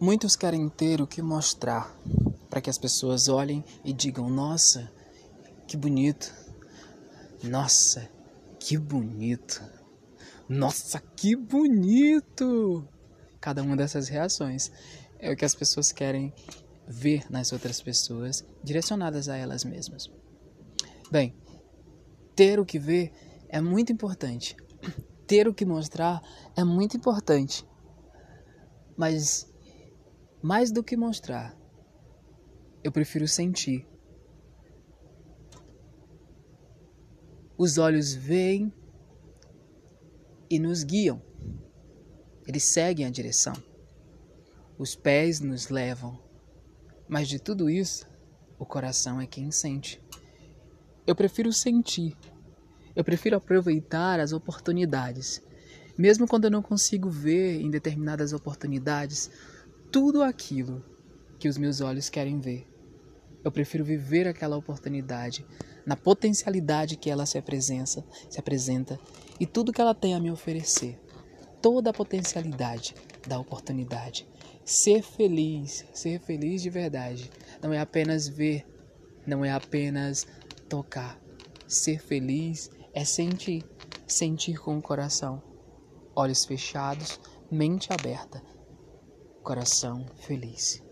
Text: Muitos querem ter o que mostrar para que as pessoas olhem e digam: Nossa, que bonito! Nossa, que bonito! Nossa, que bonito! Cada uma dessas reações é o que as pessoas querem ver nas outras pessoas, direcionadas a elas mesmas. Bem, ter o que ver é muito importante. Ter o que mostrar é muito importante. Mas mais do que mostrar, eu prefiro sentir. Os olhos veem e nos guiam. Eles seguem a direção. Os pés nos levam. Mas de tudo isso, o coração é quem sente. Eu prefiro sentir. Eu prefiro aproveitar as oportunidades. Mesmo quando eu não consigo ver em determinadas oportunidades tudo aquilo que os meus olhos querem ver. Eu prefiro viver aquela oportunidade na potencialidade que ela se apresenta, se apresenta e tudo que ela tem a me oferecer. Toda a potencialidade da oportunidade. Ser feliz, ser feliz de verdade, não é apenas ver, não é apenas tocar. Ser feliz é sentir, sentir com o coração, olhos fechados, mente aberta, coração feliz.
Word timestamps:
Muitos 0.00 0.34
querem 0.34 0.68
ter 0.68 1.00
o 1.00 1.06
que 1.06 1.22
mostrar 1.22 1.96
para 2.50 2.60
que 2.60 2.68
as 2.68 2.76
pessoas 2.76 3.28
olhem 3.28 3.64
e 3.84 3.92
digam: 3.92 4.28
Nossa, 4.28 4.90
que 5.68 5.76
bonito! 5.76 6.34
Nossa, 7.42 8.08
que 8.58 8.76
bonito! 8.76 9.62
Nossa, 10.48 11.00
que 11.00 11.36
bonito! 11.36 12.88
Cada 13.40 13.62
uma 13.62 13.76
dessas 13.76 14.08
reações 14.08 14.70
é 15.18 15.32
o 15.32 15.36
que 15.36 15.44
as 15.44 15.54
pessoas 15.54 15.92
querem 15.92 16.34
ver 16.88 17.30
nas 17.30 17.52
outras 17.52 17.80
pessoas, 17.80 18.44
direcionadas 18.62 19.28
a 19.28 19.36
elas 19.36 19.64
mesmas. 19.64 20.10
Bem, 21.10 21.36
ter 22.34 22.58
o 22.58 22.64
que 22.64 22.80
ver 22.80 23.12
é 23.48 23.60
muito 23.60 23.92
importante. 23.92 24.56
Ter 25.26 25.46
o 25.48 25.54
que 25.54 25.64
mostrar 25.64 26.20
é 26.56 26.64
muito 26.64 26.96
importante. 26.96 27.64
Mas 28.96 29.53
mais 30.44 30.70
do 30.70 30.84
que 30.84 30.94
mostrar, 30.94 31.56
eu 32.82 32.92
prefiro 32.92 33.26
sentir. 33.26 33.88
Os 37.56 37.78
olhos 37.78 38.12
veem 38.12 38.70
e 40.50 40.58
nos 40.58 40.84
guiam. 40.84 41.22
Eles 42.46 42.64
seguem 42.64 43.06
a 43.06 43.10
direção. 43.10 43.54
Os 44.76 44.94
pés 44.94 45.40
nos 45.40 45.70
levam. 45.70 46.22
Mas 47.08 47.26
de 47.26 47.38
tudo 47.38 47.70
isso, 47.70 48.06
o 48.58 48.66
coração 48.66 49.18
é 49.18 49.26
quem 49.26 49.50
sente. 49.50 49.98
Eu 51.06 51.16
prefiro 51.16 51.54
sentir. 51.54 52.14
Eu 52.94 53.02
prefiro 53.02 53.36
aproveitar 53.36 54.20
as 54.20 54.34
oportunidades. 54.34 55.40
Mesmo 55.96 56.28
quando 56.28 56.44
eu 56.44 56.50
não 56.50 56.60
consigo 56.60 57.08
ver 57.08 57.62
em 57.62 57.70
determinadas 57.70 58.34
oportunidades 58.34 59.30
tudo 59.94 60.24
aquilo 60.24 60.84
que 61.38 61.48
os 61.48 61.56
meus 61.56 61.80
olhos 61.80 62.10
querem 62.10 62.40
ver. 62.40 62.68
Eu 63.44 63.52
prefiro 63.52 63.84
viver 63.84 64.26
aquela 64.26 64.56
oportunidade 64.56 65.46
na 65.86 65.94
potencialidade 65.94 66.96
que 66.96 67.08
ela 67.08 67.24
se 67.24 67.38
apresenta, 67.38 68.04
se 68.28 68.40
apresenta 68.40 68.98
e 69.38 69.46
tudo 69.46 69.72
que 69.72 69.80
ela 69.80 69.94
tem 69.94 70.12
a 70.12 70.18
me 70.18 70.32
oferecer. 70.32 71.00
Toda 71.62 71.90
a 71.90 71.92
potencialidade 71.92 72.92
da 73.28 73.38
oportunidade. 73.38 74.26
Ser 74.64 75.00
feliz, 75.00 75.84
ser 75.94 76.18
feliz 76.18 76.60
de 76.60 76.70
verdade, 76.70 77.30
não 77.62 77.72
é 77.72 77.78
apenas 77.78 78.26
ver, 78.26 78.66
não 79.24 79.44
é 79.44 79.52
apenas 79.52 80.26
tocar. 80.68 81.20
Ser 81.68 82.00
feliz 82.00 82.68
é 82.92 83.04
sentir, 83.04 83.64
sentir 84.08 84.58
com 84.58 84.76
o 84.76 84.82
coração, 84.82 85.40
olhos 86.16 86.44
fechados, 86.44 87.20
mente 87.48 87.92
aberta, 87.92 88.42
coração 89.44 90.06
feliz. 90.16 90.82